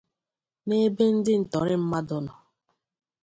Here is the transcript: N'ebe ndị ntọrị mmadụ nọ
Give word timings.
N'ebe 0.67 1.03
ndị 1.15 1.33
ntọrị 1.41 1.75
mmadụ 1.81 2.17
nọ 2.25 2.33